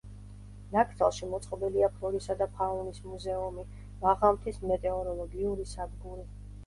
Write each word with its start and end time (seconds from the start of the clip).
ნაკრძალში 0.75 1.27
მოწყობილია 1.33 1.89
ფლორისა 1.97 2.37
და 2.41 2.47
ფაუნის 2.55 2.99
მუზეუმი, 3.11 3.67
მაღალმთის 4.07 4.59
მეტეოროლოგიური 4.73 5.69
სადგური. 5.75 6.27